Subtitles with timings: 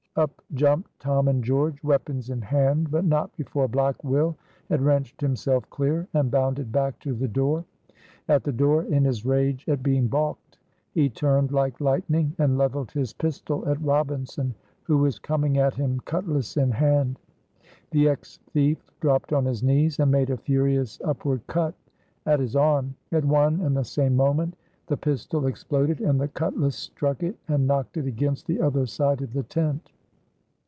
[0.17, 4.35] Up jumped Tom and George, weapons in hand, but not before Black Will
[4.67, 7.63] had wrenched himself clear and bounded back to the door.
[8.27, 10.57] At the door, in his rage at being balked,
[10.93, 14.53] he turned like lightning and leveled his pistol at Robinson,
[14.83, 17.17] who was coming at him cutlass in hand.
[17.91, 21.73] The ex thief dropped on his knees and made a furious upward cut
[22.25, 22.95] at his arm.
[23.13, 24.57] At one and the same moment
[24.87, 29.21] the pistol exploded and the cutlass struck it and knocked it against the other side
[29.21, 29.89] of the tent.